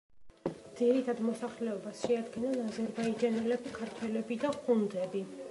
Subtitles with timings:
[0.79, 5.25] ძირითად მოსახლეობას შეადგენენ აზერბაიჯანელები, ქართველები და ხუნძები.